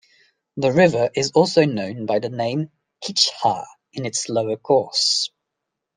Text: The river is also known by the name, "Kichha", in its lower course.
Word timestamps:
The 0.57 0.71
river 0.71 1.11
is 1.15 1.29
also 1.35 1.63
known 1.65 2.07
by 2.07 2.17
the 2.17 2.29
name, 2.29 2.71
"Kichha", 3.05 3.67
in 3.93 4.07
its 4.07 4.29
lower 4.29 4.57
course. 4.57 5.29